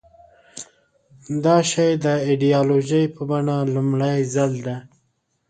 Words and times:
دا 1.43 1.57
شی 1.71 1.89
د 2.03 2.05
ایدیالوژۍ 2.27 3.05
په 3.15 3.21
بڼه 3.29 3.57
لومړي 3.75 4.15
ځل 4.33 4.51
ده. 4.65 4.77